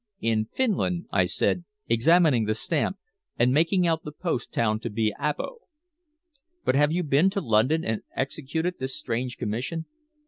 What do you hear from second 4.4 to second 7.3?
town to be Abo. "But have you been